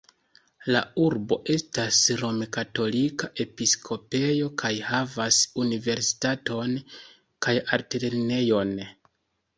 La 0.75 0.79
urbo 1.01 1.35
estas 1.55 1.99
rom-katolika 2.21 3.29
episkopejo 3.45 4.49
kaj 4.63 4.73
havas 4.89 5.39
universitaton 5.65 6.75
kaj 7.47 7.55
altlernejon. 7.79 8.75